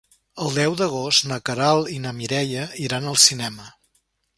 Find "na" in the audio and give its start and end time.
1.33-1.39, 2.09-2.17